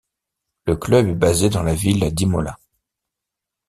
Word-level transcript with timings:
Le 0.65 0.75
club 0.77 1.09
est 1.09 1.13
basé 1.13 1.51
dans 1.51 1.61
la 1.61 1.75
ville 1.75 2.11
d'Imola. 2.11 2.57